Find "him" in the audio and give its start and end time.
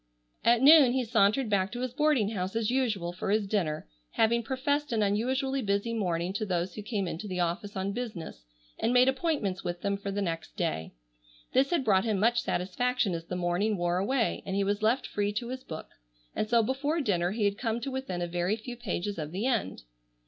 12.05-12.17